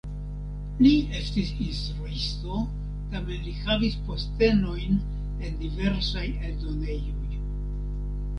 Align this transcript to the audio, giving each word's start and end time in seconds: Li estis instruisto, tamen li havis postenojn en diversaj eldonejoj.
Li 0.85 0.93
estis 1.17 1.51
instruisto, 1.65 2.57
tamen 3.11 3.45
li 3.49 3.53
havis 3.67 3.99
postenojn 4.09 4.97
en 4.97 5.61
diversaj 5.61 6.25
eldonejoj. 6.51 7.41